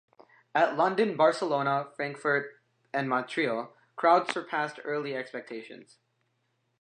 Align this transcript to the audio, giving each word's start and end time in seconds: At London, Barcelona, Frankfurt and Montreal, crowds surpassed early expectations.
At 0.55 0.75
London, 0.77 1.15
Barcelona, 1.15 1.91
Frankfurt 1.95 2.55
and 2.91 3.07
Montreal, 3.07 3.77
crowds 3.95 4.33
surpassed 4.33 4.79
early 4.83 5.15
expectations. 5.15 5.99